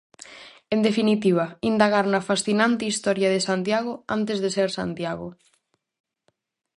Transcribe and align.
En 0.73 0.79
definitiva, 0.87 1.45
indagar 1.71 2.05
na 2.09 2.25
fascinante 2.29 2.83
historia 2.91 3.29
de 3.31 3.45
Santiago... 3.49 3.93
antes 4.17 4.37
de 4.43 4.49
ser 4.55 4.69
Santiago. 4.79 5.27